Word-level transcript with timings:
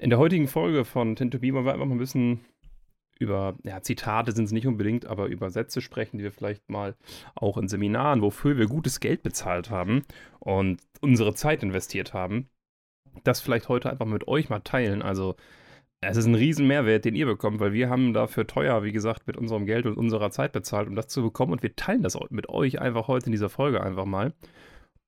In 0.00 0.08
der 0.08 0.18
heutigen 0.18 0.48
Folge 0.48 0.86
von 0.86 1.14
Tend2Be 1.14 1.52
wollen 1.52 1.66
wir 1.66 1.74
einfach 1.74 1.84
mal 1.84 1.94
ein 1.94 1.98
bisschen 1.98 2.40
über, 3.18 3.54
ja, 3.64 3.82
Zitate 3.82 4.32
sind 4.32 4.46
es 4.46 4.52
nicht 4.52 4.66
unbedingt, 4.66 5.04
aber 5.04 5.26
über 5.26 5.50
Sätze 5.50 5.82
sprechen, 5.82 6.16
die 6.16 6.24
wir 6.24 6.32
vielleicht 6.32 6.70
mal 6.70 6.96
auch 7.34 7.58
in 7.58 7.68
Seminaren, 7.68 8.22
wofür 8.22 8.56
wir 8.56 8.66
gutes 8.66 9.00
Geld 9.00 9.22
bezahlt 9.22 9.68
haben 9.68 10.06
und 10.38 10.80
unsere 11.02 11.34
Zeit 11.34 11.62
investiert 11.62 12.14
haben, 12.14 12.48
das 13.24 13.42
vielleicht 13.42 13.68
heute 13.68 13.90
einfach 13.90 14.06
mit 14.06 14.26
euch 14.26 14.48
mal 14.48 14.60
teilen. 14.60 15.02
Also 15.02 15.36
es 16.00 16.16
ist 16.16 16.24
ein 16.24 16.34
riesen 16.34 16.66
Mehrwert, 16.66 17.04
den 17.04 17.14
ihr 17.14 17.26
bekommt, 17.26 17.60
weil 17.60 17.74
wir 17.74 17.90
haben 17.90 18.14
dafür 18.14 18.46
teuer, 18.46 18.82
wie 18.82 18.92
gesagt, 18.92 19.26
mit 19.26 19.36
unserem 19.36 19.66
Geld 19.66 19.84
und 19.84 19.98
unserer 19.98 20.30
Zeit 20.30 20.52
bezahlt, 20.52 20.88
um 20.88 20.96
das 20.96 21.08
zu 21.08 21.22
bekommen. 21.22 21.52
Und 21.52 21.62
wir 21.62 21.76
teilen 21.76 22.02
das 22.02 22.18
mit 22.30 22.48
euch 22.48 22.80
einfach 22.80 23.06
heute 23.06 23.26
in 23.26 23.32
dieser 23.32 23.50
Folge 23.50 23.82
einfach 23.82 24.06
mal. 24.06 24.32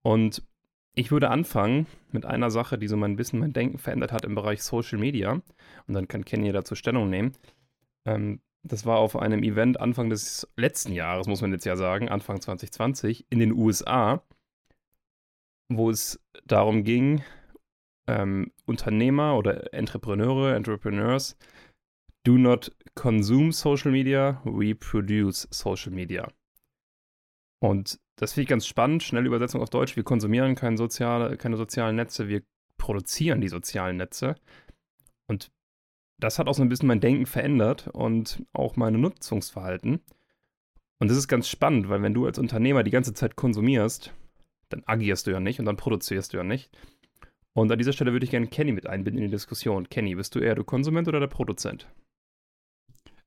Und 0.03 0.43
ich 0.95 1.11
würde 1.11 1.31
anfangen 1.31 1.87
mit 2.11 2.27
einer 2.27 2.51
Sache, 2.51 2.79
die 2.79 2.89
so 2.89 2.97
mein 2.97 3.19
Wissen, 3.19 3.41
mein 3.41 3.53
Denken 3.53 3.79
verändert 3.79 4.13
hat 4.13 4.25
im 4.25 4.35
Bereich 4.35 4.63
Social 4.63 4.99
Media. 4.99 5.41
Und 5.87 5.95
dann 5.95 6.09
kann 6.09 6.25
Kenny 6.25 6.53
dazu 6.53 6.75
Stellung 6.75 7.09
nehmen. 7.09 7.33
Ähm, 8.05 8.41
das 8.63 8.87
war 8.87 8.99
auf 8.99 9.17
einem 9.17 9.43
Event 9.43 9.81
Anfang 9.81 10.11
des 10.11 10.49
letzten 10.57 10.93
Jahres, 10.93 11.27
muss 11.27 11.41
man 11.41 11.53
jetzt 11.53 11.65
ja 11.65 11.77
sagen, 11.77 12.09
Anfang 12.09 12.41
2020, 12.41 13.27
in 13.31 13.41
den 13.41 13.53
USA, 13.53 14.23
wo 15.69 15.91
es 15.91 16.21
darum 16.45 16.85
ging, 16.85 17.23
ähm, 18.07 18.53
Unternehmer 18.67 19.37
oder 19.37 19.73
Entrepreneure, 19.75 20.55
Entrepreneurs, 20.55 21.37
do 22.25 22.39
not 22.39 22.71
consume 22.95 23.53
Social 23.53 23.91
Media, 23.91 24.41
we 24.45 24.75
produce 24.75 25.49
Social 25.51 25.93
Media. 25.93 26.29
Und 27.61 27.99
das 28.23 28.35
finde 28.35 28.43
ich 28.43 28.49
ganz 28.49 28.69
spannend. 28.69 29.03
Schnelle 29.03 29.27
Übersetzung 29.27 29.63
auf 29.63 29.71
Deutsch. 29.71 29.97
Wir 29.97 30.05
konsumieren 30.05 30.55
keine, 30.55 30.77
soziale, 30.77 31.37
keine 31.37 31.57
sozialen 31.57 31.97
Netze, 31.97 32.29
wir 32.29 32.43
produzieren 32.79 33.41
die 33.41 33.49
sozialen 33.49 33.97
Netze. 33.97 34.37
Und 35.27 35.51
das 36.21 36.39
hat 36.39 36.47
auch 36.47 36.55
so 36.55 36.63
ein 36.63 36.69
bisschen 36.69 36.87
mein 36.87 37.01
Denken 37.01 37.27
verändert 37.27 37.89
und 37.89 38.47
auch 38.53 38.77
mein 38.77 39.01
Nutzungsverhalten. 39.01 40.03
Und 41.01 41.11
das 41.11 41.19
ist 41.19 41.27
ganz 41.27 41.49
spannend, 41.49 41.89
weil 41.89 42.01
wenn 42.03 42.15
du 42.15 42.25
als 42.25 42.39
Unternehmer 42.39 42.85
die 42.85 42.93
ganze 42.93 43.13
Zeit 43.13 43.35
konsumierst, 43.35 44.13
dann 44.69 44.85
agierst 44.87 45.27
du 45.27 45.33
ja 45.33 45.41
nicht 45.41 45.59
und 45.59 45.67
dann 45.67 45.77
produzierst 45.77 46.33
du 46.33 46.37
ja 46.37 46.45
nicht. 46.45 46.71
Und 47.55 47.73
an 47.73 47.79
dieser 47.79 47.93
Stelle 47.93 48.13
würde 48.13 48.25
ich 48.25 48.31
gerne 48.31 48.47
Kenny 48.47 48.71
mit 48.71 48.87
einbinden 48.87 49.21
in 49.21 49.31
die 49.31 49.35
Diskussion. 49.35 49.89
Kenny, 49.89 50.15
bist 50.15 50.37
du 50.37 50.39
eher 50.39 50.55
der 50.55 50.63
Konsument 50.63 51.09
oder 51.09 51.19
der 51.19 51.27
Produzent? 51.27 51.89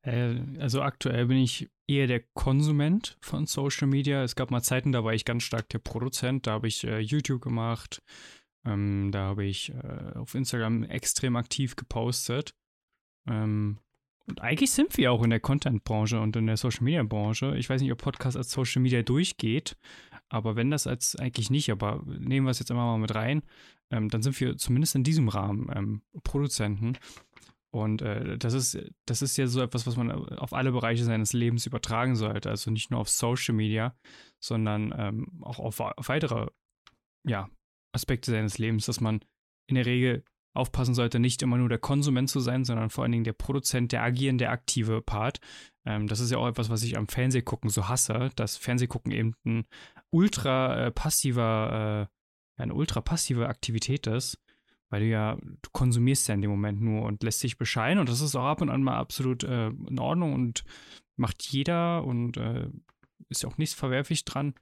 Äh, 0.03 0.35
also 0.57 0.81
aktuell 0.81 1.25
bin 1.25 1.39
ich 1.39 1.69
eher 1.87 2.07
der 2.07 2.21
Konsument 2.33 3.17
von 3.21 3.45
Social 3.45 3.87
Media. 3.87 4.23
Es 4.23 4.35
gab 4.35 4.51
mal 4.51 4.61
Zeiten, 4.61 4.91
da 4.91 5.03
war 5.03 5.13
ich 5.13 5.25
ganz 5.25 5.43
stark 5.43 5.69
der 5.69 5.79
Produzent. 5.79 6.47
Da 6.47 6.53
habe 6.53 6.67
ich 6.67 6.83
äh, 6.83 6.99
YouTube 6.99 7.41
gemacht. 7.41 8.01
Ähm, 8.65 9.11
da 9.11 9.25
habe 9.25 9.45
ich 9.45 9.71
äh, 9.73 10.17
auf 10.17 10.35
Instagram 10.35 10.83
extrem 10.83 11.35
aktiv 11.35 11.75
gepostet. 11.75 12.55
Ähm, 13.27 13.79
und 14.27 14.41
eigentlich 14.41 14.71
sind 14.71 14.97
wir 14.97 15.11
auch 15.11 15.23
in 15.23 15.29
der 15.29 15.39
Content-Branche 15.39 16.19
und 16.19 16.35
in 16.35 16.47
der 16.47 16.57
Social-Media-Branche. 16.57 17.55
Ich 17.57 17.69
weiß 17.69 17.81
nicht, 17.81 17.91
ob 17.91 18.01
Podcast 18.01 18.35
als 18.35 18.51
Social 18.51 18.81
Media 18.81 19.03
durchgeht, 19.03 19.77
aber 20.29 20.55
wenn 20.55 20.71
das 20.71 20.87
als 20.87 21.15
eigentlich 21.15 21.51
nicht, 21.51 21.69
aber 21.71 22.03
nehmen 22.05 22.47
wir 22.47 22.51
es 22.51 22.59
jetzt 22.59 22.71
immer 22.71 22.85
mal 22.85 22.97
mit 22.97 23.13
rein, 23.13 23.43
ähm, 23.91 24.09
dann 24.09 24.23
sind 24.23 24.39
wir 24.39 24.57
zumindest 24.57 24.95
in 24.95 25.03
diesem 25.03 25.29
Rahmen 25.29 25.69
ähm, 25.75 26.01
Produzenten. 26.23 26.97
Und 27.75 28.01
äh, 28.01 28.37
das, 28.37 28.53
ist, 28.53 28.77
das 29.05 29.21
ist 29.21 29.35
ja 29.35 29.47
so 29.47 29.61
etwas, 29.61 29.85
was 29.85 29.97
man 29.97 30.09
auf 30.09 30.53
alle 30.53 30.71
Bereiche 30.71 31.03
seines 31.03 31.33
Lebens 31.33 31.65
übertragen 31.65 32.15
sollte. 32.15 32.49
Also 32.49 32.71
nicht 32.71 32.89
nur 32.89 33.01
auf 33.01 33.09
Social 33.09 33.53
Media, 33.53 33.93
sondern 34.41 34.95
ähm, 34.97 35.41
auch 35.41 35.59
auf, 35.59 35.81
auf 35.81 36.07
weitere 36.07 36.47
ja, 37.27 37.49
Aspekte 37.93 38.31
seines 38.31 38.59
Lebens, 38.59 38.85
dass 38.85 39.01
man 39.01 39.19
in 39.67 39.75
der 39.75 39.85
Regel 39.85 40.23
aufpassen 40.53 40.95
sollte, 40.95 41.19
nicht 41.19 41.41
immer 41.41 41.57
nur 41.57 41.67
der 41.67 41.77
Konsument 41.77 42.29
zu 42.29 42.39
sein, 42.39 42.63
sondern 42.63 42.89
vor 42.89 43.03
allen 43.03 43.11
Dingen 43.11 43.25
der 43.25 43.33
Produzent, 43.33 43.91
der 43.91 44.03
agierende, 44.03 44.47
aktive 44.47 45.01
Part. 45.01 45.41
Ähm, 45.85 46.07
das 46.07 46.21
ist 46.21 46.31
ja 46.31 46.37
auch 46.37 46.47
etwas, 46.47 46.69
was 46.69 46.81
ich 46.81 46.97
am 46.97 47.09
Fernsehgucken 47.09 47.69
so 47.69 47.89
hasse, 47.89 48.29
dass 48.37 48.55
Fernsehgucken 48.55 49.11
eben 49.11 49.35
ein 49.45 49.65
ultra 50.11 50.85
äh, 50.85 50.91
passiver, 50.91 52.07
äh, 52.57 52.61
eine 52.61 52.73
ultra 52.73 53.01
passive 53.01 53.49
Aktivität 53.49 54.07
ist, 54.07 54.39
weil 54.89 55.01
du 55.01 55.07
ja, 55.07 55.35
du 55.35 55.69
konsumierst 55.71 56.27
ja 56.27 56.35
in 56.35 56.41
dem 56.41 56.51
Moment 56.51 56.81
nur 56.81 57.03
und 57.03 57.23
lässt 57.23 57.43
dich 57.43 57.57
bescheiden 57.57 57.99
und 57.99 58.09
das 58.09 58.21
ist 58.21 58.35
auch 58.35 58.45
ab 58.45 58.61
und 58.61 58.69
an 58.69 58.83
mal 58.83 58.97
absolut 58.97 59.43
äh, 59.43 59.67
in 59.67 59.99
Ordnung 59.99 60.33
und 60.33 60.63
macht 61.17 61.43
jeder 61.43 62.03
und 62.03 62.37
äh, 62.37 62.69
ist 63.29 63.43
ja 63.43 63.49
auch 63.49 63.57
nichts 63.57 63.75
verwerflich 63.75 64.25
dran. 64.25 64.53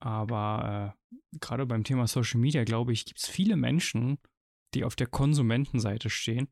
Aber 0.00 0.94
äh, 1.32 1.38
gerade 1.40 1.66
beim 1.66 1.84
Thema 1.84 2.06
Social 2.06 2.40
Media, 2.40 2.64
glaube 2.64 2.92
ich, 2.92 3.04
gibt 3.04 3.20
es 3.20 3.28
viele 3.28 3.56
Menschen, 3.56 4.18
die 4.74 4.84
auf 4.84 4.96
der 4.96 5.06
Konsumentenseite 5.06 6.10
stehen. 6.10 6.48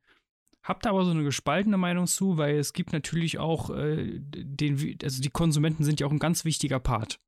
Habt 0.63 0.87
aber 0.87 1.05
so 1.05 1.11
eine 1.11 1.25
gespaltene 1.25 1.79
Meinung 1.79 2.07
zu, 2.07 2.37
weil 2.37 2.59
es 2.59 2.73
gibt 2.73 2.93
natürlich 2.93 3.39
auch 3.39 3.71
äh, 3.71 4.21
den, 4.21 4.99
also 5.03 5.23
die 5.23 5.31
Konsumenten 5.31 5.85
sind 5.85 6.01
ja 6.01 6.07
auch 6.07 6.13
ein 6.13 6.19
ganz 6.19 6.45
wichtiger 6.45 6.81
Part. 6.81 7.19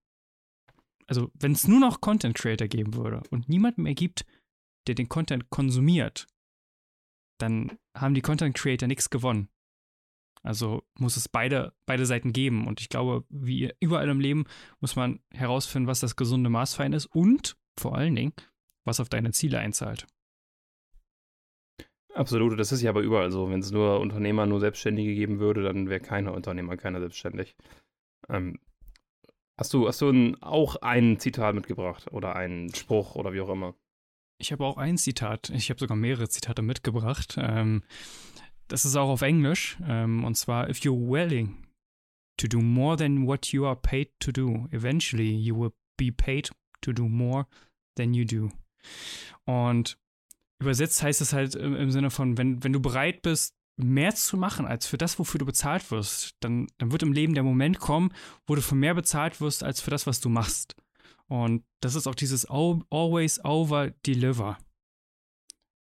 Also, 1.06 1.30
wenn 1.34 1.52
es 1.52 1.66
nur 1.66 1.80
noch 1.80 2.00
Content 2.00 2.34
Creator 2.36 2.68
geben 2.68 2.94
würde 2.94 3.22
und 3.30 3.48
niemand 3.48 3.78
mehr 3.78 3.94
gibt, 3.94 4.24
der 4.86 4.94
den 4.94 5.08
Content 5.08 5.50
konsumiert, 5.50 6.26
dann 7.38 7.78
haben 7.96 8.14
die 8.14 8.22
Content 8.22 8.56
Creator 8.56 8.88
nichts 8.88 9.10
gewonnen. 9.10 9.48
Also 10.42 10.82
muss 10.98 11.16
es 11.16 11.28
beide, 11.28 11.72
beide 11.86 12.04
Seiten 12.04 12.32
geben. 12.32 12.66
Und 12.66 12.80
ich 12.80 12.88
glaube, 12.88 13.24
wie 13.28 13.72
überall 13.80 14.08
im 14.08 14.20
Leben 14.20 14.44
muss 14.80 14.96
man 14.96 15.20
herausfinden, 15.30 15.86
was 15.86 16.00
das 16.00 16.16
gesunde 16.16 16.50
Maß 16.50 16.74
fein 16.74 16.92
ist 16.92 17.06
und 17.06 17.56
vor 17.78 17.96
allen 17.96 18.14
Dingen, 18.14 18.32
was 18.84 19.00
auf 19.00 19.08
deine 19.08 19.30
Ziele 19.30 19.58
einzahlt. 19.58 20.06
Absolut, 22.14 22.58
das 22.58 22.72
ist 22.72 22.82
ja 22.82 22.90
aber 22.90 23.00
überall 23.00 23.30
so. 23.30 23.48
Wenn 23.50 23.60
es 23.60 23.70
nur 23.70 24.00
Unternehmer, 24.00 24.44
nur 24.46 24.60
Selbstständige 24.60 25.14
geben 25.14 25.38
würde, 25.38 25.62
dann 25.62 25.88
wäre 25.88 26.00
keiner 26.00 26.34
Unternehmer, 26.34 26.76
keiner 26.76 27.00
selbstständig. 27.00 27.56
Ähm, 28.28 28.58
hast 29.56 29.72
du, 29.72 29.88
hast 29.88 30.00
du 30.02 30.10
ein, 30.10 30.42
auch 30.42 30.76
ein 30.76 31.18
Zitat 31.18 31.54
mitgebracht 31.54 32.12
oder 32.12 32.36
einen 32.36 32.74
Spruch 32.74 33.14
oder 33.14 33.32
wie 33.32 33.40
auch 33.40 33.48
immer? 33.48 33.74
Ich 34.42 34.50
habe 34.50 34.64
auch 34.64 34.76
ein 34.76 34.98
Zitat. 34.98 35.50
Ich 35.50 35.70
habe 35.70 35.78
sogar 35.78 35.96
mehrere 35.96 36.28
Zitate 36.28 36.62
mitgebracht. 36.62 37.36
Ähm, 37.38 37.82
das 38.68 38.84
ist 38.84 38.96
auch 38.96 39.08
auf 39.08 39.22
Englisch. 39.22 39.78
Ähm, 39.86 40.24
und 40.24 40.36
zwar, 40.36 40.68
if 40.68 40.80
you're 40.80 41.10
willing 41.10 41.64
to 42.38 42.48
do 42.48 42.60
more 42.60 42.96
than 42.96 43.26
what 43.26 43.52
you 43.52 43.64
are 43.64 43.76
paid 43.76 44.10
to 44.18 44.32
do, 44.32 44.66
eventually 44.72 45.30
you 45.30 45.56
will 45.56 45.72
be 45.96 46.10
paid 46.10 46.50
to 46.80 46.92
do 46.92 47.08
more 47.08 47.46
than 47.96 48.14
you 48.14 48.24
do. 48.24 48.50
Und 49.44 49.96
Übersetzt 50.62 51.02
heißt 51.02 51.20
es 51.20 51.32
halt 51.32 51.54
im, 51.56 51.90
Sinne 51.90 52.10
von, 52.10 52.38
wenn, 52.38 52.62
wenn 52.62 52.72
du 52.72 52.80
bereit 52.80 53.22
bist, 53.22 53.56
mehr 53.76 54.14
zu 54.14 54.36
machen 54.36 54.64
als 54.64 54.86
für 54.86 54.96
das, 54.96 55.18
wofür 55.18 55.38
du 55.38 55.44
bezahlt 55.44 55.90
wirst, 55.90 56.36
dann, 56.40 56.68
dann 56.78 56.92
wird 56.92 57.02
im 57.02 57.12
Leben 57.12 57.34
der 57.34 57.42
Moment 57.42 57.80
kommen, 57.80 58.12
wo 58.46 58.54
du 58.54 58.62
für 58.62 58.76
mehr 58.76 58.94
bezahlt 58.94 59.40
wirst 59.40 59.64
als 59.64 59.80
für 59.80 59.90
das, 59.90 60.06
was 60.06 60.20
du 60.20 60.28
machst. 60.28 60.76
Und 61.28 61.64
das 61.80 61.94
ist 61.94 62.06
auch 62.06 62.14
dieses 62.14 62.46
Always 62.46 63.44
Over 63.44 63.90
Deliver. 64.06 64.58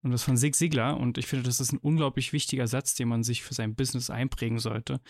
Und 0.03 0.11
das 0.11 0.23
von 0.23 0.37
Sig 0.37 0.55
Sigler. 0.55 0.97
Und 0.99 1.19
ich 1.19 1.27
finde, 1.27 1.45
das 1.45 1.61
ist 1.61 1.73
ein 1.73 1.79
unglaublich 1.79 2.33
wichtiger 2.33 2.67
Satz, 2.67 2.95
den 2.95 3.09
man 3.09 3.23
sich 3.23 3.43
für 3.43 3.55
sein 3.55 3.75
Business 3.75 4.11
einprägen 4.11 4.59
sollte. 4.59 5.01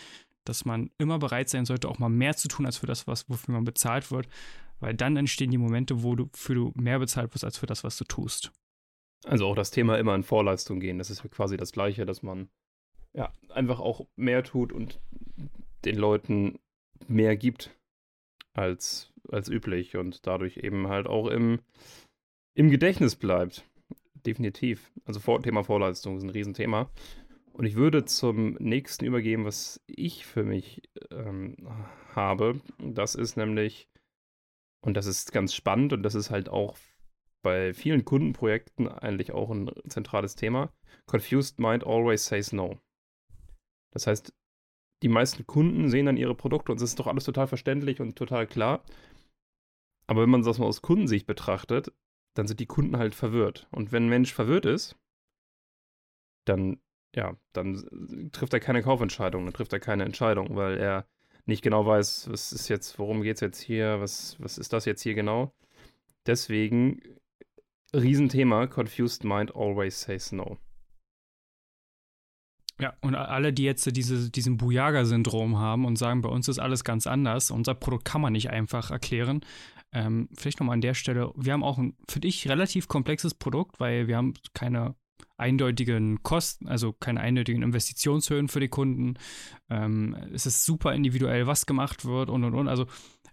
Dass 0.45 0.65
man 0.65 0.91
immer 0.97 1.19
bereit 1.19 1.49
sein 1.49 1.65
sollte, 1.65 1.89
auch 1.89 1.99
mal 1.99 2.09
mehr 2.09 2.35
zu 2.35 2.47
tun 2.47 2.65
als 2.65 2.77
für 2.77 2.87
das, 2.87 3.07
was, 3.07 3.29
wofür 3.29 3.53
man 3.53 3.65
bezahlt 3.65 4.11
wird. 4.11 4.27
Weil 4.79 4.93
dann 4.93 5.17
entstehen 5.17 5.51
die 5.51 5.57
Momente, 5.57 6.03
wo 6.03 6.15
du 6.15 6.29
für 6.33 6.55
du 6.55 6.71
mehr 6.75 6.99
bezahlt 6.99 7.33
wirst 7.33 7.43
als 7.43 7.57
für 7.57 7.65
das, 7.65 7.83
was 7.83 7.97
du 7.97 8.03
tust. 8.05 8.51
Also 9.25 9.47
auch 9.47 9.55
das 9.55 9.71
Thema 9.71 9.97
immer 9.97 10.15
in 10.15 10.23
Vorleistung 10.23 10.79
gehen, 10.79 10.99
das 10.99 11.09
ist 11.09 11.23
ja 11.23 11.29
quasi 11.29 11.57
das 11.57 11.71
Gleiche, 11.71 12.05
dass 12.05 12.21
man 12.21 12.49
ja 13.13 13.33
einfach 13.49 13.79
auch 13.79 14.05
mehr 14.15 14.43
tut 14.43 14.71
und 14.71 14.99
den 15.83 15.95
Leuten 15.95 16.59
mehr 17.07 17.35
gibt 17.35 17.75
als, 18.55 19.13
als 19.29 19.49
üblich 19.49 19.97
und 19.97 20.25
dadurch 20.25 20.57
eben 20.57 20.87
halt 20.87 21.07
auch 21.07 21.27
im, 21.27 21.59
im 22.55 22.69
Gedächtnis 22.69 23.15
bleibt. 23.15 23.65
Definitiv. 24.25 24.91
Also 25.03 25.19
vor, 25.19 25.43
Thema 25.43 25.63
Vorleistung 25.63 26.17
ist 26.17 26.23
ein 26.23 26.29
Riesenthema. 26.29 26.89
Und 27.53 27.65
ich 27.65 27.75
würde 27.75 28.05
zum 28.05 28.55
nächsten 28.55 29.05
übergeben, 29.05 29.45
was 29.45 29.81
ich 29.87 30.25
für 30.25 30.43
mich 30.43 30.81
ähm, 31.11 31.55
habe. 32.13 32.59
Das 32.79 33.15
ist 33.15 33.37
nämlich, 33.37 33.87
und 34.81 34.97
das 34.97 35.05
ist 35.05 35.31
ganz 35.31 35.53
spannend 35.53 35.93
und 35.93 36.03
das 36.03 36.15
ist 36.15 36.31
halt 36.31 36.49
auch 36.49 36.77
bei 37.43 37.73
vielen 37.73 38.03
Kundenprojekten 38.03 38.87
eigentlich 38.87 39.31
auch 39.31 39.51
ein 39.51 39.71
zentrales 39.87 40.35
Thema. 40.35 40.73
Confused 41.05 41.59
Mind 41.59 41.85
always 41.85 42.25
says 42.25 42.51
no. 42.51 42.79
Das 43.91 44.07
heißt, 44.07 44.33
die 45.03 45.09
meisten 45.09 45.45
Kunden 45.45 45.89
sehen 45.89 46.05
dann 46.05 46.17
ihre 46.17 46.35
Produkte 46.35 46.71
und 46.71 46.77
es 46.77 46.89
ist 46.89 46.99
doch 46.99 47.07
alles 47.07 47.25
total 47.25 47.47
verständlich 47.47 48.01
und 48.01 48.15
total 48.15 48.47
klar. 48.47 48.83
Aber 50.07 50.21
wenn 50.21 50.29
man 50.29 50.43
das 50.43 50.59
mal 50.59 50.65
aus 50.65 50.81
Kundensicht 50.81 51.25
betrachtet, 51.25 51.91
dann 52.35 52.47
sind 52.47 52.59
die 52.59 52.65
Kunden 52.65 52.97
halt 52.97 53.15
verwirrt. 53.15 53.67
Und 53.71 53.91
wenn 53.91 54.05
ein 54.05 54.09
Mensch 54.09 54.33
verwirrt 54.33 54.65
ist, 54.65 54.95
dann, 56.45 56.79
ja, 57.15 57.35
dann 57.53 58.29
trifft 58.31 58.53
er 58.53 58.59
keine 58.59 58.83
Kaufentscheidung, 58.83 59.45
dann 59.45 59.53
trifft 59.53 59.73
er 59.73 59.79
keine 59.79 60.05
Entscheidung, 60.05 60.55
weil 60.55 60.77
er 60.77 61.07
nicht 61.45 61.61
genau 61.61 61.85
weiß, 61.85 62.29
was 62.29 62.51
ist 62.51 62.67
jetzt, 62.69 62.99
worum 62.99 63.21
geht 63.21 63.35
es 63.35 63.41
jetzt 63.41 63.61
hier, 63.61 63.99
was, 63.99 64.39
was 64.39 64.57
ist 64.57 64.73
das 64.73 64.85
jetzt 64.85 65.01
hier 65.01 65.13
genau. 65.15 65.53
Deswegen 66.25 67.01
Riesenthema, 67.93 68.67
Confused 68.67 69.23
Mind 69.23 69.55
always 69.55 69.99
says 69.99 70.31
no. 70.31 70.57
Ja, 72.79 72.93
und 73.01 73.15
alle, 73.15 73.53
die 73.53 73.63
jetzt 73.63 73.95
diese, 73.95 74.29
diesen 74.29 74.57
Bujaga-Syndrom 74.57 75.57
haben 75.57 75.85
und 75.85 75.97
sagen, 75.97 76.21
bei 76.21 76.29
uns 76.29 76.49
ist 76.49 76.59
alles 76.59 76.83
ganz 76.83 77.07
anders, 77.07 77.49
unser 77.49 77.73
Produkt 77.73 78.03
kann 78.05 78.21
man 78.21 78.33
nicht 78.33 78.49
einfach 78.49 78.91
erklären. 78.91 79.41
Ähm, 79.93 80.27
vielleicht 80.37 80.59
nochmal 80.59 80.73
an 80.73 80.81
der 80.81 80.93
Stelle, 80.93 81.31
wir 81.35 81.53
haben 81.53 81.63
auch 81.63 81.77
ein, 81.77 81.95
für 82.09 82.19
dich, 82.19 82.49
relativ 82.49 82.89
komplexes 82.89 83.33
Produkt, 83.33 83.79
weil 83.79 84.07
wir 84.07 84.17
haben 84.17 84.33
keine 84.53 84.95
eindeutigen 85.37 86.21
Kosten, 86.23 86.67
also 86.67 86.91
keine 86.93 87.21
eindeutigen 87.21 87.63
Investitionshöhen 87.63 88.49
für 88.49 88.59
die 88.59 88.67
Kunden. 88.67 89.15
Ähm, 89.69 90.15
es 90.33 90.45
ist 90.45 90.65
super 90.65 90.93
individuell, 90.93 91.47
was 91.47 91.65
gemacht 91.65 92.03
wird 92.03 92.29
und 92.29 92.43
und 92.43 92.55
und. 92.55 92.67
Also 92.67 92.87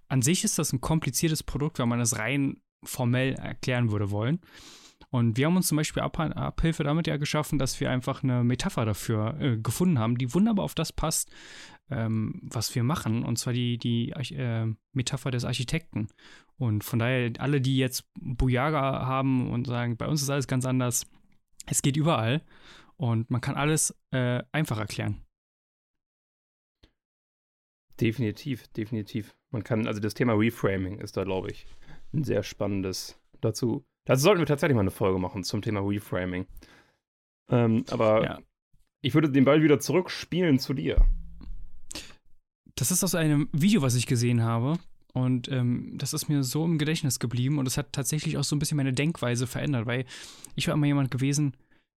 an 0.09 0.23
sich 0.23 0.45
ist 0.45 0.59
das 0.59 0.73
ein 0.73 0.81
kompliziertes 0.81 1.43
Produkt, 1.43 1.79
wenn 1.79 1.89
man 1.89 2.01
es 2.01 2.19
rein 2.19 2.59
formell 2.85 3.35
erklären 3.35 3.91
würde 3.91 4.11
wollen. 4.11 4.41
Und 5.13 5.37
wir 5.37 5.45
haben 5.45 5.57
uns 5.57 5.69
zum 5.69 5.77
Beispiel 5.77 6.03
Ab 6.03 6.19
Abhilfe 6.19 6.85
damit 6.85 7.07
ja 7.07 7.19
geschaffen, 7.19 7.59
dass 7.59 7.79
wir 7.79 7.91
einfach 7.91 8.23
eine 8.23 8.43
Metapher 8.43 8.87
dafür 8.87 9.39
äh, 9.39 9.59
gefunden 9.59 9.99
haben, 9.99 10.17
die 10.17 10.33
wunderbar 10.33 10.65
auf 10.65 10.75
das 10.75 10.91
passt, 10.91 11.31
ähm, 11.91 12.41
was 12.43 12.75
wir 12.75 12.83
machen. 12.83 13.23
Und 13.23 13.39
zwar 13.39 13.53
die, 13.53 13.77
die 13.77 14.11
äh, 14.11 14.73
Metapher 14.95 15.31
des 15.31 15.45
Architekten. 15.45 16.09
Und 16.57 16.83
von 16.83 16.99
daher, 16.99 17.31
alle, 17.39 17.61
die 17.61 17.77
jetzt 17.77 18.11
Bujaga 18.15 19.05
haben 19.05 19.51
und 19.51 19.67
sagen, 19.67 19.99
bei 19.99 20.09
uns 20.09 20.23
ist 20.23 20.31
alles 20.31 20.47
ganz 20.47 20.65
anders, 20.65 21.07
es 21.67 21.83
geht 21.83 21.99
überall 21.99 22.41
und 22.97 23.31
man 23.31 23.43
kann 23.43 23.57
alles 23.57 23.95
äh, 24.13 24.43
einfach 24.51 24.79
erklären. 24.79 25.21
Definitiv, 28.01 28.67
definitiv. 28.69 29.37
Man 29.51 29.63
kann, 29.63 29.87
also 29.87 30.01
das 30.01 30.15
Thema 30.15 30.33
Reframing 30.33 31.01
ist 31.01 31.19
da, 31.19 31.25
glaube 31.25 31.51
ich, 31.51 31.67
ein 32.15 32.25
sehr 32.25 32.43
spannendes 32.43 33.21
dazu. 33.43 33.85
Dazu 34.05 34.23
sollten 34.23 34.41
wir 34.41 34.47
tatsächlich 34.47 34.75
mal 34.75 34.83
eine 34.83 34.91
Folge 34.91 35.19
machen 35.19 35.45
zum 35.45 35.63
Thema 35.63 35.81
Reframing. 35.81 36.47
Ähm, 37.51 37.85
aber 37.91 38.25
ja. 38.25 38.39
ich 39.03 39.15
würde 39.15 39.31
den 39.31 39.45
Ball 39.45 39.63
wieder 39.63 39.79
zurückspielen 39.79 40.59
zu 40.59 40.75
dir. 40.75 41.05
Das 42.75 42.91
ist 42.91 43.05
aus 43.05 43.15
einem 43.15 43.49
Video, 43.53 43.83
was 43.83 43.95
ich 43.95 44.07
gesehen 44.07 44.43
habe. 44.43 44.79
Und 45.13 45.49
ähm, 45.49 45.93
das 45.99 46.15
ist 46.15 46.29
mir 46.29 46.43
so 46.43 46.65
im 46.65 46.79
Gedächtnis 46.79 47.19
geblieben 47.19 47.59
und 47.59 47.69
es 47.69 47.77
hat 47.77 47.93
tatsächlich 47.93 48.39
auch 48.39 48.45
so 48.45 48.57
ein 48.57 48.59
bisschen 48.59 48.79
meine 48.79 48.95
Denkweise 48.95 49.47
verändert, 49.47 49.87
weil 49.87 50.07
ich 50.55 50.69
war 50.69 50.75
immer 50.75 50.87
jemand 50.87 51.11
gewesen, 51.11 51.55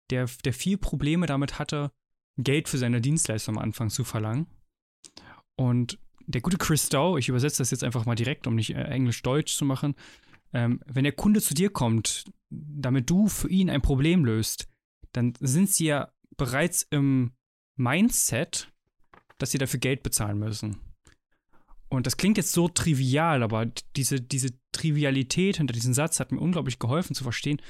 der, 0.09 0.29
der 0.43 0.53
viel 0.53 0.77
Probleme 0.77 1.25
damit 1.25 1.57
hatte, 1.57 1.91
Geld 2.37 2.67
für 2.67 2.77
seine 2.77 2.99
Dienstleistung 2.99 3.55
am 3.55 3.63
Anfang 3.63 3.89
zu 3.89 4.03
verlangen. 4.03 4.47
Und 5.55 5.97
der 6.27 6.41
gute 6.41 6.57
Chris 6.57 6.89
Dow, 6.89 7.17
ich 7.17 7.29
übersetze 7.29 7.59
das 7.59 7.71
jetzt 7.71 7.85
einfach 7.85 8.05
mal 8.05 8.15
direkt, 8.15 8.47
um 8.47 8.55
nicht 8.55 8.75
äh, 8.75 8.83
Englisch-Deutsch 8.83 9.55
zu 9.55 9.63
machen, 9.63 9.95
ähm, 10.55 10.79
wenn 10.85 11.03
der 11.03 11.13
Kunde 11.13 11.41
zu 11.41 11.53
dir 11.53 11.69
kommt, 11.69 12.23
damit 12.49 13.09
du 13.09 13.27
für 13.27 13.49
ihn 13.49 13.69
ein 13.69 13.81
Problem 13.81 14.23
löst, 14.23 14.69
dann 15.11 15.33
sind 15.41 15.69
sie 15.69 15.85
ja 15.85 16.11
bereits 16.37 16.83
im 16.89 17.33
Mindset, 17.75 18.71
dass 19.37 19.51
sie 19.51 19.57
dafür 19.57 19.81
Geld 19.81 20.01
bezahlen 20.01 20.39
müssen. 20.39 20.77
Und 21.89 22.07
das 22.07 22.15
klingt 22.15 22.37
jetzt 22.37 22.53
so 22.53 22.69
trivial, 22.69 23.43
aber 23.43 23.65
diese, 23.97 24.21
diese 24.21 24.51
Trivialität 24.71 25.57
hinter 25.57 25.73
diesem 25.73 25.93
Satz 25.93 26.21
hat 26.21 26.31
mir 26.31 26.39
unglaublich 26.39 26.79
geholfen 26.79 27.15
zu 27.15 27.23
verstehen, 27.23 27.61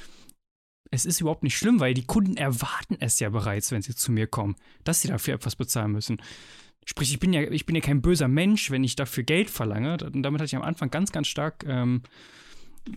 es 0.92 1.06
ist 1.06 1.20
überhaupt 1.20 1.44
nicht 1.44 1.58
schlimm, 1.58 1.80
weil 1.80 1.96
die 1.96 2.06
Kunden 2.06 2.38
erwarten 2.38 2.98
es 3.00 3.20
ja 3.20 3.30
bereits, 3.30 3.72
wenn 3.72 3.82
sie 3.82 3.96
zu 3.96 4.12
mir 4.12 4.28
kommen, 4.28 4.56
dass 4.84 5.02
sie 5.02 5.08
dafür 5.08 5.34
etwas 5.34 5.56
bezahlen 5.56 5.92
müssen. 5.92 6.22
Sprich, 6.86 7.12
ich 7.12 7.20
bin 7.20 7.34
ja, 7.34 7.42
ich 7.42 7.66
bin 7.66 7.76
ja 7.76 7.82
kein 7.82 8.04
böser 8.04 8.28
Mensch, 8.28 8.70
wenn 8.70 8.84
ich 8.84 8.96
dafür 8.96 9.24
Geld 9.24 9.50
verlange. 9.50 9.98
Und 10.06 10.22
damit 10.22 10.40
hatte 10.40 10.46
ich 10.46 10.56
am 10.56 10.62
Anfang 10.62 10.92
ganz, 10.92 11.12
ganz 11.12 11.28
stark 11.28 11.66
ähm, 11.68 12.04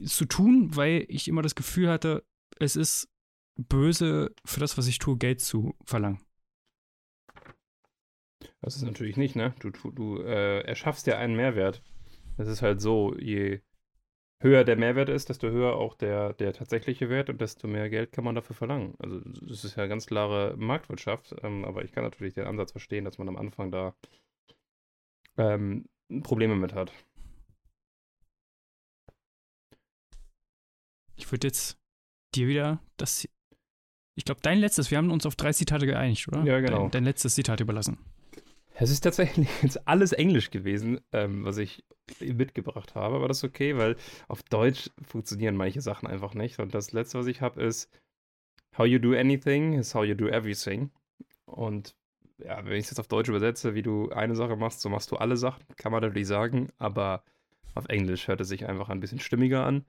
zu 0.05 0.25
tun, 0.25 0.75
weil 0.77 1.05
ich 1.09 1.29
immer 1.29 1.43
das 1.43 1.55
Gefühl 1.55 1.89
hatte, 1.89 2.25
es 2.59 2.77
ist 2.77 3.09
böse 3.57 4.35
für 4.45 4.61
das, 4.61 4.79
was 4.79 4.87
ich 4.87 4.99
tue, 4.99 5.17
Geld 5.17 5.41
zu 5.41 5.75
verlangen. 5.85 6.21
Das 8.61 8.77
ist 8.77 8.83
natürlich 8.83 9.17
nicht, 9.17 9.37
ne? 9.37 9.55
Du, 9.61 9.71
du, 9.71 10.19
äh, 10.21 10.61
erschaffst 10.63 11.07
ja 11.07 11.19
einen 11.19 11.37
Mehrwert. 11.37 11.83
Es 12.37 12.49
ist 12.49 12.63
halt 12.63 12.81
so, 12.81 13.17
je 13.19 13.61
höher 14.41 14.65
der 14.65 14.77
Mehrwert 14.77 15.09
ist, 15.09 15.29
desto 15.29 15.49
höher 15.49 15.75
auch 15.75 15.95
der, 15.95 16.33
der 16.35 16.53
tatsächliche 16.53 17.09
Wert 17.09 17.31
und 17.31 17.41
desto 17.41 17.67
mehr 17.67 17.91
Geld 17.91 18.13
kann 18.13 18.25
man 18.25 18.35
dafür 18.35 18.55
verlangen. 18.55 18.95
Also 18.99 19.21
das 19.21 19.65
ist 19.65 19.77
ja 19.77 19.87
ganz 19.87 20.07
klare 20.07 20.57
Marktwirtschaft, 20.57 21.35
ähm, 21.43 21.65
aber 21.65 21.85
ich 21.85 21.93
kann 21.93 22.05
natürlich 22.05 22.35
den 22.35 22.47
Ansatz 22.47 22.73
verstehen, 22.73 23.05
dass 23.05 23.19
man 23.19 23.29
am 23.29 23.37
Anfang 23.37 23.71
da 23.71 23.95
ähm, 25.37 25.87
Probleme 26.23 26.57
mit 26.57 26.75
hat. 26.75 26.93
Ich 31.19 31.31
würde 31.31 31.49
jetzt 31.49 31.79
dir 32.35 32.49
wieder 32.49 32.81
das. 32.97 33.29
Ich 34.15 34.25
glaube, 34.25 34.41
dein 34.43 34.59
letztes, 34.59 34.91
wir 34.91 34.99
haben 34.99 35.11
uns 35.11 35.27
auf 35.27 35.37
drei 35.37 35.53
Zitate 35.53 35.87
geeinigt, 35.87 36.27
oder? 36.29 36.43
Ja, 36.45 36.61
genau. 36.61 36.83
Dein, 36.83 36.91
dein 36.91 37.05
letztes 37.05 37.35
Zitat 37.35 37.61
überlassen. 37.61 37.99
Es 38.75 38.91
ist 38.91 39.01
tatsächlich 39.01 39.49
jetzt 39.63 39.87
alles 39.87 40.13
Englisch 40.13 40.51
gewesen, 40.51 41.01
ähm, 41.13 41.45
was 41.45 41.59
ich 41.59 41.85
mitgebracht 42.21 42.95
habe, 42.95 43.17
aber 43.17 43.29
das 43.29 43.39
ist 43.39 43.45
okay, 43.45 43.77
weil 43.77 43.97
auf 44.29 44.43
Deutsch 44.43 44.91
funktionieren 45.03 45.57
manche 45.57 45.83
Sachen 45.83 46.09
einfach 46.09 46.35
nicht. 46.35 46.59
Und 46.59 46.75
das 46.75 46.93
letzte, 46.93 47.19
was 47.19 47.27
ich 47.27 47.43
habe, 47.43 47.63
ist 47.63 47.91
How 48.79 48.87
you 48.87 49.01
do 49.01 49.15
anything 49.15 49.73
is 49.73 49.93
how 49.95 50.05
you 50.05 50.15
do 50.15 50.29
everything. 50.29 50.91
Und 51.47 51.97
ja, 52.39 52.65
wenn 52.65 52.75
ich 52.75 52.85
es 52.85 52.91
jetzt 52.91 53.01
auf 53.01 53.09
Deutsch 53.09 53.29
übersetze, 53.29 53.75
wie 53.75 53.83
du 53.83 54.11
eine 54.11 54.37
Sache 54.37 54.57
machst, 54.57 54.81
so 54.81 54.89
machst 54.89 55.11
du 55.11 55.17
alle 55.17 55.37
Sachen, 55.37 55.65
kann 55.77 55.91
man 55.91 56.03
natürlich 56.03 56.29
sagen, 56.29 56.69
aber 56.79 57.25
auf 57.75 57.87
Englisch 57.89 58.29
hört 58.29 58.41
es 58.41 58.49
sich 58.49 58.67
einfach 58.69 58.89
ein 58.89 59.01
bisschen 59.01 59.19
stimmiger 59.19 59.67
an. 59.67 59.85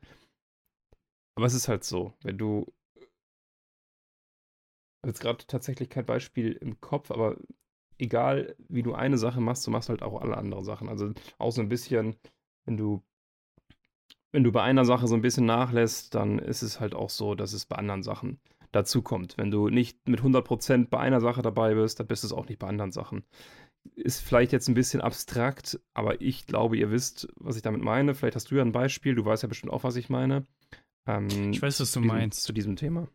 Aber 1.39 1.45
es 1.45 1.53
ist 1.53 1.69
halt 1.69 1.85
so, 1.85 2.13
wenn 2.21 2.37
du 2.37 2.65
jetzt 5.05 5.21
gerade 5.21 5.45
tatsächlich 5.47 5.89
kein 5.89 6.05
Beispiel 6.05 6.51
im 6.51 6.81
Kopf, 6.81 7.11
aber 7.11 7.37
egal 7.97 8.57
wie 8.67 8.83
du 8.83 8.93
eine 8.93 9.17
Sache 9.17 9.39
machst, 9.39 9.65
du 9.65 9.71
machst 9.71 9.87
halt 9.87 10.01
auch 10.01 10.19
alle 10.19 10.35
anderen 10.35 10.65
Sachen. 10.65 10.89
Also 10.89 11.13
auch 11.37 11.51
so 11.51 11.61
ein 11.61 11.69
bisschen, 11.69 12.17
wenn 12.65 12.75
du, 12.75 13.01
wenn 14.33 14.43
du 14.43 14.51
bei 14.51 14.63
einer 14.63 14.83
Sache 14.83 15.07
so 15.07 15.15
ein 15.15 15.21
bisschen 15.21 15.45
nachlässt, 15.45 16.13
dann 16.13 16.39
ist 16.39 16.61
es 16.61 16.81
halt 16.81 16.93
auch 16.93 17.09
so, 17.09 17.35
dass 17.35 17.53
es 17.53 17.65
bei 17.65 17.77
anderen 17.77 18.03
Sachen 18.03 18.41
dazu 18.73 19.01
kommt. 19.01 19.37
Wenn 19.37 19.49
du 19.49 19.69
nicht 19.69 20.09
mit 20.09 20.21
100% 20.21 20.89
bei 20.89 20.99
einer 20.99 21.21
Sache 21.21 21.41
dabei 21.41 21.73
bist, 21.73 22.01
dann 22.01 22.07
bist 22.07 22.23
du 22.23 22.27
es 22.27 22.33
auch 22.33 22.49
nicht 22.49 22.59
bei 22.59 22.67
anderen 22.67 22.91
Sachen. 22.91 23.23
Ist 23.95 24.19
vielleicht 24.19 24.51
jetzt 24.51 24.67
ein 24.67 24.73
bisschen 24.73 24.99
abstrakt, 24.99 25.79
aber 25.93 26.19
ich 26.19 26.47
glaube, 26.47 26.75
ihr 26.75 26.91
wisst, 26.91 27.29
was 27.37 27.55
ich 27.55 27.61
damit 27.61 27.81
meine. 27.81 28.13
Vielleicht 28.13 28.35
hast 28.35 28.51
du 28.51 28.55
ja 28.55 28.61
ein 28.61 28.73
Beispiel, 28.73 29.15
du 29.15 29.23
weißt 29.23 29.43
ja 29.43 29.47
bestimmt 29.47 29.71
auch, 29.71 29.85
was 29.85 29.95
ich 29.95 30.09
meine. 30.09 30.45
Ähm, 31.09 31.51
ich 31.51 31.61
weiß, 31.61 31.79
was 31.79 31.91
du 31.91 32.01
diesem, 32.01 32.15
meinst. 32.15 32.43
Zu 32.43 32.53
diesem 32.53 32.75
Thema. 32.75 33.07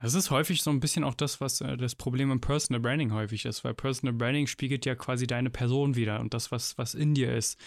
Das 0.00 0.14
ist 0.14 0.32
häufig 0.32 0.62
so 0.62 0.70
ein 0.70 0.80
bisschen 0.80 1.04
auch 1.04 1.14
das, 1.14 1.40
was 1.40 1.60
äh, 1.60 1.76
das 1.76 1.94
Problem 1.94 2.32
im 2.32 2.40
Personal 2.40 2.80
Branding 2.80 3.12
häufig 3.12 3.44
ist, 3.44 3.62
weil 3.62 3.74
Personal 3.74 4.12
Branding 4.12 4.48
spiegelt 4.48 4.84
ja 4.84 4.96
quasi 4.96 5.28
deine 5.28 5.50
Person 5.50 5.94
wieder 5.94 6.18
und 6.18 6.34
das, 6.34 6.50
was, 6.50 6.76
was 6.76 6.94
in 6.94 7.14
dir 7.14 7.34
ist. 7.34 7.58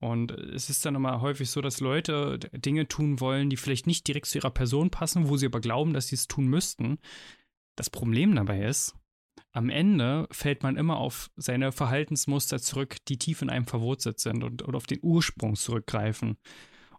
Und 0.00 0.32
es 0.32 0.70
ist 0.70 0.84
dann 0.86 0.94
immer 0.94 1.20
häufig 1.20 1.50
so, 1.50 1.60
dass 1.60 1.80
Leute 1.80 2.38
Dinge 2.54 2.88
tun 2.88 3.20
wollen, 3.20 3.50
die 3.50 3.58
vielleicht 3.58 3.86
nicht 3.86 4.08
direkt 4.08 4.26
zu 4.26 4.38
ihrer 4.38 4.50
Person 4.50 4.90
passen, 4.90 5.28
wo 5.28 5.36
sie 5.36 5.46
aber 5.46 5.60
glauben, 5.60 5.92
dass 5.92 6.08
sie 6.08 6.16
es 6.16 6.26
tun 6.26 6.46
müssten. 6.46 6.98
Das 7.76 7.90
Problem 7.90 8.34
dabei 8.34 8.64
ist, 8.64 8.94
am 9.52 9.68
Ende 9.68 10.26
fällt 10.30 10.62
man 10.62 10.76
immer 10.76 10.96
auf 10.96 11.30
seine 11.36 11.72
Verhaltensmuster 11.72 12.58
zurück, 12.58 12.96
die 13.08 13.18
tief 13.18 13.42
in 13.42 13.50
einem 13.50 13.66
verwurzelt 13.66 14.18
sind 14.18 14.42
und, 14.42 14.62
und 14.62 14.74
auf 14.74 14.86
den 14.86 15.00
Ursprung 15.02 15.56
zurückgreifen. 15.56 16.38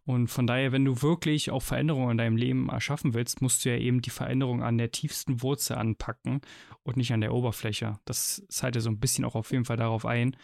Und 0.05 0.27
von 0.27 0.48
daher, 0.48 0.72
wenn 0.74 0.83
du 0.83 1.01
wirklich 1.01 1.50
auch 1.51 1.62
Veränderungen 1.62 2.12
in 2.12 2.17
deinem 2.17 2.36
Leben 2.36 2.69
erschaffen 2.69 3.13
willst, 3.13 3.41
musst 3.41 3.63
du 3.63 3.69
ja 3.69 3.77
eben 3.77 4.01
die 4.01 4.10
Veränderung 4.10 4.62
an 4.62 4.77
der 4.77 4.91
tiefsten 4.91 5.41
Wurzel 5.41 5.77
anpacken 5.77 6.41
und 6.83 6.98
nicht 6.98 7.13
an 7.13 7.22
der 7.22 7.33
Oberfläche. 7.33 8.00
Das 8.03 8.43
zahlt 8.50 8.75
ja 8.75 8.81
so 8.81 8.89
ein 8.89 9.00
bisschen 9.00 9.24
auch 9.24 9.36
auf 9.36 9.51
jeden 9.51 9.63
Fall 9.63 9.77
darauf 9.77 10.05
ein. 10.05 10.36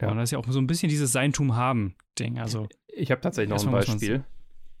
Ja. 0.00 0.10
Und 0.10 0.18
das 0.18 0.28
ist 0.28 0.30
ja 0.32 0.38
auch 0.38 0.46
so 0.48 0.60
ein 0.60 0.68
bisschen 0.68 0.88
dieses 0.88 1.10
Seintum 1.10 1.56
haben 1.56 1.96
Ding. 2.18 2.38
Also 2.38 2.68
ich 2.86 3.10
habe 3.10 3.20
tatsächlich 3.20 3.50
noch 3.50 3.64
ein 3.66 3.72
Beispiel. 3.72 4.24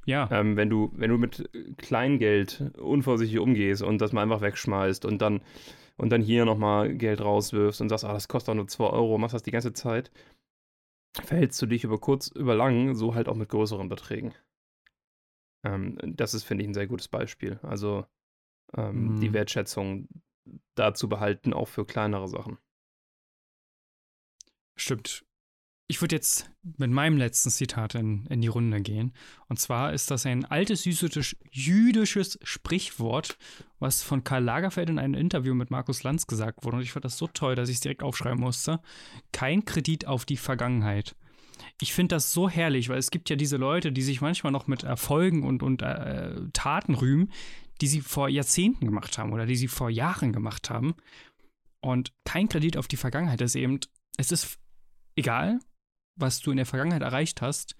Ja. 0.06 0.28
Ähm, 0.30 0.56
wenn 0.56 0.70
du 0.70 0.90
wenn 0.94 1.10
du 1.10 1.18
mit 1.18 1.50
Kleingeld 1.76 2.72
unvorsichtig 2.78 3.40
umgehst 3.40 3.82
und 3.82 4.00
das 4.00 4.12
mal 4.12 4.22
einfach 4.22 4.40
wegschmeißt 4.40 5.04
und 5.04 5.20
dann 5.20 5.40
und 5.96 6.10
dann 6.10 6.22
hier 6.22 6.44
nochmal 6.44 6.94
Geld 6.94 7.20
rauswirfst 7.20 7.80
und 7.80 7.88
sagst, 7.88 8.04
ah, 8.04 8.12
das 8.12 8.28
kostet 8.28 8.50
doch 8.50 8.54
nur 8.54 8.68
2 8.68 8.84
Euro, 8.84 9.18
machst 9.18 9.34
das 9.34 9.42
die 9.42 9.50
ganze 9.50 9.72
Zeit, 9.72 10.10
verhältst 11.22 11.60
du 11.60 11.66
dich 11.66 11.84
über 11.84 11.98
kurz, 11.98 12.28
über 12.28 12.54
lang, 12.54 12.94
so 12.94 13.14
halt 13.14 13.28
auch 13.28 13.34
mit 13.34 13.48
größeren 13.48 13.88
Beträgen. 13.88 14.34
Ähm, 15.64 15.98
das 16.02 16.34
ist, 16.34 16.44
finde 16.44 16.64
ich, 16.64 16.70
ein 16.70 16.74
sehr 16.74 16.86
gutes 16.86 17.08
Beispiel. 17.08 17.58
Also 17.62 18.06
ähm, 18.76 19.14
mhm. 19.14 19.20
die 19.20 19.32
Wertschätzung 19.32 20.08
da 20.74 20.94
zu 20.94 21.08
behalten, 21.08 21.52
auch 21.52 21.68
für 21.68 21.84
kleinere 21.84 22.28
Sachen. 22.28 22.58
Stimmt. 24.76 25.24
Ich 25.90 26.02
würde 26.02 26.16
jetzt 26.16 26.50
mit 26.76 26.90
meinem 26.90 27.16
letzten 27.16 27.48
Zitat 27.48 27.94
in, 27.94 28.26
in 28.26 28.42
die 28.42 28.48
Runde 28.48 28.82
gehen. 28.82 29.14
Und 29.48 29.58
zwar 29.58 29.94
ist 29.94 30.10
das 30.10 30.26
ein 30.26 30.44
altes 30.44 30.84
jüdisches 30.84 32.38
Sprichwort, 32.42 33.38
was 33.78 34.02
von 34.02 34.22
Karl 34.22 34.44
Lagerfeld 34.44 34.90
in 34.90 34.98
einem 34.98 35.14
Interview 35.14 35.54
mit 35.54 35.70
Markus 35.70 36.02
Lanz 36.02 36.26
gesagt 36.26 36.62
wurde. 36.62 36.76
Und 36.76 36.82
ich 36.82 36.92
fand 36.92 37.06
das 37.06 37.16
so 37.16 37.26
toll, 37.26 37.54
dass 37.54 37.70
ich 37.70 37.76
es 37.76 37.80
direkt 37.80 38.02
aufschreiben 38.02 38.38
musste. 38.38 38.80
Kein 39.32 39.64
Kredit 39.64 40.06
auf 40.06 40.26
die 40.26 40.36
Vergangenheit. 40.36 41.16
Ich 41.80 41.94
finde 41.94 42.16
das 42.16 42.34
so 42.34 42.50
herrlich, 42.50 42.90
weil 42.90 42.98
es 42.98 43.10
gibt 43.10 43.30
ja 43.30 43.36
diese 43.36 43.56
Leute, 43.56 43.90
die 43.90 44.02
sich 44.02 44.20
manchmal 44.20 44.52
noch 44.52 44.66
mit 44.66 44.82
Erfolgen 44.82 45.42
und, 45.42 45.62
und 45.62 45.80
äh, 45.80 46.36
Taten 46.52 46.96
rühmen, 46.96 47.32
die 47.80 47.86
sie 47.86 48.02
vor 48.02 48.28
Jahrzehnten 48.28 48.84
gemacht 48.84 49.16
haben 49.16 49.32
oder 49.32 49.46
die 49.46 49.56
sie 49.56 49.68
vor 49.68 49.88
Jahren 49.88 50.34
gemacht 50.34 50.68
haben. 50.68 50.94
Und 51.80 52.12
kein 52.24 52.50
Kredit 52.50 52.76
auf 52.76 52.88
die 52.88 52.96
Vergangenheit 52.96 53.40
ist 53.40 53.56
eben, 53.56 53.80
es 54.18 54.32
ist 54.32 54.58
egal, 55.16 55.60
was 56.18 56.40
du 56.40 56.50
in 56.50 56.56
der 56.56 56.66
Vergangenheit 56.66 57.02
erreicht 57.02 57.42
hast, 57.42 57.76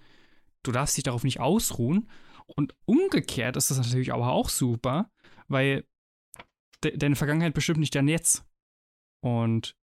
du 0.63 0.71
darfst 0.71 0.97
dich 0.97 1.03
darauf 1.03 1.23
nicht 1.23 1.39
ausruhen. 1.39 2.09
Und 2.45 2.73
umgekehrt 2.85 3.55
ist 3.55 3.69
das 3.69 3.77
natürlich 3.77 4.13
aber 4.13 4.31
auch 4.31 4.49
super, 4.49 5.11
weil 5.47 5.85
de 6.83 6.97
deine 6.97 7.15
Vergangenheit 7.15 7.53
bestimmt 7.53 7.79
nicht 7.79 7.93
dein 7.93 8.07
Jetzt. 8.07 8.43
Und 9.21 9.75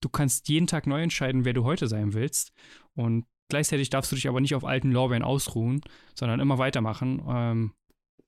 du 0.00 0.08
kannst 0.08 0.48
jeden 0.48 0.66
Tag 0.66 0.86
neu 0.86 1.02
entscheiden, 1.02 1.44
wer 1.44 1.52
du 1.52 1.64
heute 1.64 1.86
sein 1.86 2.14
willst. 2.14 2.52
Und 2.94 3.26
gleichzeitig 3.48 3.90
darfst 3.90 4.10
du 4.10 4.16
dich 4.16 4.28
aber 4.28 4.40
nicht 4.40 4.54
auf 4.54 4.64
alten 4.64 4.90
Lorbeeren 4.90 5.22
ausruhen, 5.22 5.82
sondern 6.14 6.40
immer 6.40 6.58
weitermachen. 6.58 7.22
Ähm, 7.28 7.74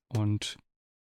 und 0.08 0.58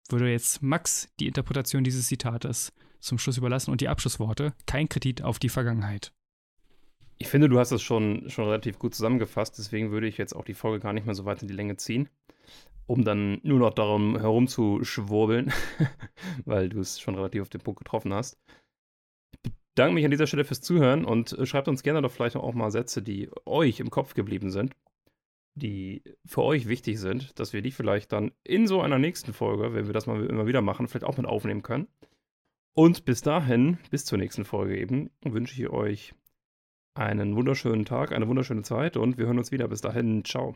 würde 0.10 0.32
jetzt 0.32 0.62
Max 0.62 1.10
die 1.20 1.28
Interpretation 1.28 1.84
dieses 1.84 2.08
Zitates 2.08 2.74
zum 3.00 3.18
Schluss 3.18 3.38
überlassen 3.38 3.72
und 3.72 3.82
die 3.82 3.90
Abschlussworte. 3.90 4.54
Kein 4.66 4.90
Kredit 4.90 5.22
auf 5.22 5.40
die 5.40 5.50
Vergangenheit. 5.50 6.14
Ich 7.24 7.30
finde, 7.30 7.48
du 7.48 7.58
hast 7.58 7.72
es 7.72 7.82
schon, 7.82 8.30
schon 8.30 8.44
relativ 8.44 8.78
gut 8.80 8.94
zusammengefasst, 8.94 9.58
deswegen 9.58 9.92
würde 9.92 10.08
ich 10.08 10.18
jetzt 10.18 10.36
auch 10.36 10.44
die 10.44 10.54
Folge 10.54 10.82
gar 10.82 10.92
nicht 10.92 11.06
mehr 11.06 11.16
so 11.16 11.24
weit 11.24 11.42
in 11.42 11.48
die 11.48 11.54
Länge 11.54 11.78
ziehen, 11.78 12.10
um 12.86 13.06
dann 13.06 13.40
nur 13.44 13.60
noch 13.60 13.74
darum 13.74 14.20
herumzuschwurbeln, 14.20 15.54
weil 16.46 16.68
du 16.68 16.82
es 16.82 17.00
schon 17.00 17.16
relativ 17.16 17.44
auf 17.44 17.48
den 17.48 17.62
Punkt 17.62 17.80
getroffen 17.80 18.14
hast. 18.14 18.38
Ich 19.42 19.54
bedanke 19.74 19.94
mich 19.94 20.04
an 20.04 20.12
dieser 20.12 20.28
Stelle 20.28 20.44
fürs 20.44 20.60
Zuhören 20.60 21.06
und 21.06 21.32
äh, 21.32 21.46
schreibt 21.46 21.70
uns 21.70 21.82
gerne 21.82 22.02
doch 22.02 22.12
vielleicht 22.12 22.36
auch 22.36 22.54
mal 22.54 22.72
Sätze, 22.72 23.02
die 23.02 23.30
euch 23.46 23.80
im 23.80 23.90
Kopf 23.90 24.16
geblieben 24.16 24.52
sind, 24.52 24.74
die 25.56 26.04
für 26.26 26.44
euch 26.44 26.68
wichtig 26.68 27.00
sind, 27.00 27.40
dass 27.40 27.54
wir 27.54 27.62
die 27.62 27.72
vielleicht 27.72 28.12
dann 28.12 28.34
in 28.44 28.68
so 28.68 28.82
einer 28.82 29.00
nächsten 29.00 29.32
Folge, 29.32 29.74
wenn 29.74 29.86
wir 29.86 29.94
das 29.94 30.08
mal 30.08 30.26
immer 30.26 30.46
wieder 30.46 30.62
machen, 30.62 30.90
vielleicht 30.90 31.06
auch 31.06 31.16
mit 31.16 31.26
aufnehmen 31.26 31.64
können. 31.64 31.88
Und 32.74 33.06
bis 33.06 33.22
dahin, 33.22 33.78
bis 33.92 34.04
zur 34.04 34.18
nächsten 34.18 34.44
Folge 34.44 34.78
eben, 34.78 35.10
wünsche 35.24 35.62
ich 35.62 35.70
euch 35.70 36.14
einen 36.96 37.36
wunderschönen 37.36 37.86
Tag, 37.86 38.12
eine 38.12 38.28
wunderschöne 38.28 38.64
Zeit 38.64 38.98
und 38.98 39.18
wir 39.18 39.26
hören 39.26 39.38
uns 39.38 39.52
wieder. 39.52 39.68
Bis 39.68 39.82
dahin, 39.82 40.24
ciao. 40.26 40.56